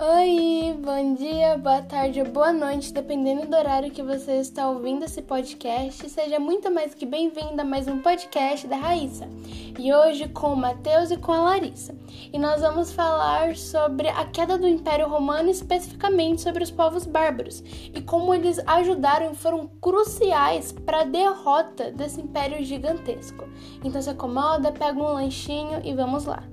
[0.00, 5.04] Oi, bom dia, boa tarde ou boa noite, dependendo do horário que você está ouvindo
[5.04, 6.08] esse podcast.
[6.08, 9.28] Seja muito mais que bem-vinda a mais um podcast da Raíssa.
[9.76, 11.96] E hoje com o Matheus e com a Larissa.
[12.32, 17.64] E nós vamos falar sobre a queda do Império Romano, especificamente sobre os povos bárbaros
[17.92, 23.48] e como eles ajudaram e foram cruciais para a derrota desse império gigantesco.
[23.82, 26.44] Então se acomoda, pega um lanchinho e vamos lá.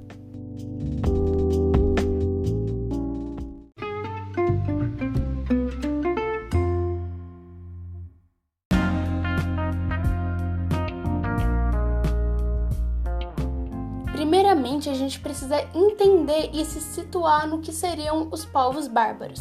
[14.65, 19.39] Primeiramente, a gente precisa entender e se situar no que seriam os povos bárbaros.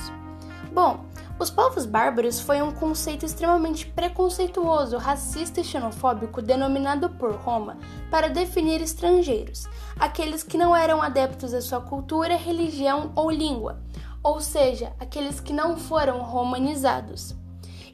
[0.70, 1.06] Bom,
[1.40, 7.78] os povos bárbaros foi um conceito extremamente preconceituoso, racista e xenofóbico denominado por Roma
[8.10, 9.66] para definir estrangeiros,
[9.98, 13.80] aqueles que não eram adeptos à sua cultura, religião ou língua,
[14.22, 17.34] ou seja, aqueles que não foram romanizados.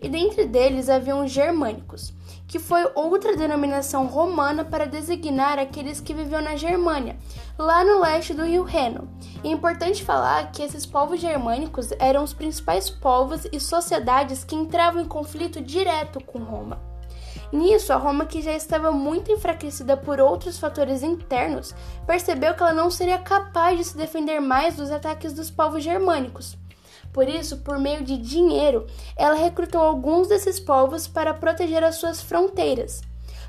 [0.02, 2.12] E dentre deles haviam os germânicos,
[2.50, 7.16] que foi outra denominação romana para designar aqueles que viviam na Germânia,
[7.56, 9.08] lá no leste do rio Reno.
[9.44, 15.00] É importante falar que esses povos germânicos eram os principais povos e sociedades que entravam
[15.00, 16.82] em conflito direto com Roma.
[17.52, 21.72] Nisso, a Roma, que já estava muito enfraquecida por outros fatores internos,
[22.04, 26.58] percebeu que ela não seria capaz de se defender mais dos ataques dos povos germânicos.
[27.12, 32.22] Por isso, por meio de dinheiro, ela recrutou alguns desses povos para proteger as suas
[32.22, 33.02] fronteiras.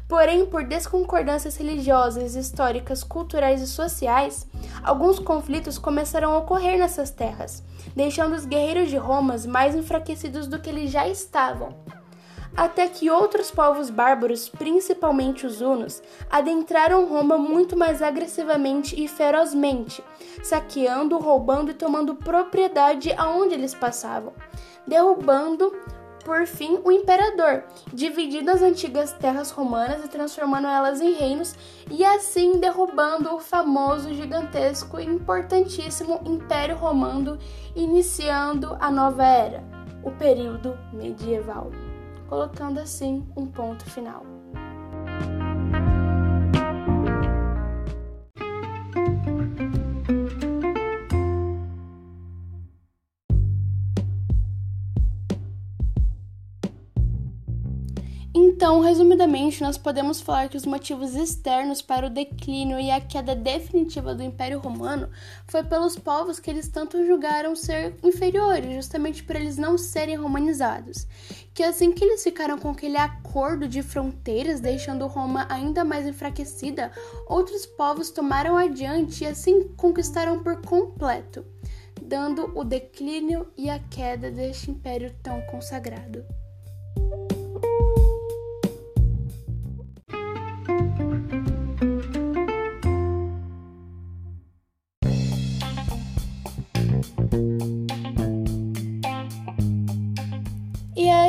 [0.07, 4.45] Porém, por desconcordâncias religiosas, históricas, culturais e sociais,
[4.83, 7.63] alguns conflitos começaram a ocorrer nessas terras,
[7.95, 11.73] deixando os guerreiros de Roma mais enfraquecidos do que eles já estavam
[12.55, 20.03] até que outros povos bárbaros, principalmente os hunos, adentraram Roma muito mais agressivamente e ferozmente,
[20.43, 24.33] saqueando, roubando e tomando propriedade aonde eles passavam,
[24.85, 25.71] derrubando
[26.23, 31.55] por fim o imperador, dividindo as antigas terras romanas e transformando elas em reinos
[31.89, 37.39] e assim derrubando o famoso, gigantesco e importantíssimo Império Romano,
[37.75, 39.63] iniciando a nova era,
[40.03, 41.71] o período medieval
[42.31, 44.40] colocando assim um ponto final.
[58.33, 63.35] Então, resumidamente, nós podemos falar que os motivos externos para o declínio e a queda
[63.35, 65.09] definitiva do Império Romano
[65.47, 71.05] foi pelos povos que eles tanto julgaram ser inferiores, justamente por eles não serem romanizados.
[71.53, 76.89] Que assim que eles ficaram com aquele acordo de fronteiras, deixando Roma ainda mais enfraquecida,
[77.27, 81.45] outros povos tomaram adiante e assim conquistaram por completo,
[82.01, 86.23] dando o declínio e a queda deste império tão consagrado.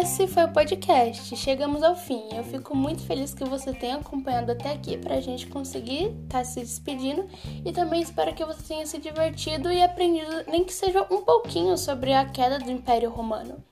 [0.03, 1.37] Esse foi o podcast.
[1.37, 2.25] Chegamos ao fim.
[2.33, 6.39] Eu fico muito feliz que você tenha acompanhado até aqui para a gente conseguir estar
[6.39, 7.25] tá se despedindo
[7.65, 11.79] e também espero que você tenha se divertido e aprendido, nem que seja um pouquinho,
[11.79, 13.63] sobre a queda do Império Romano.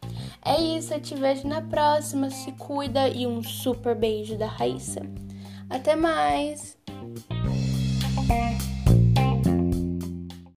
[0.45, 2.31] É isso, eu te vejo na próxima.
[2.31, 5.03] Se cuida e um super beijo da Raíssa.
[5.69, 6.80] Até mais!